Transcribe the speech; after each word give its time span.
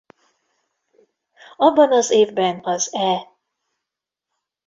Abban 1.57 1.91
az 1.91 2.09
évben 2.11 2.59
az 2.63 2.93
E! 2.93 3.37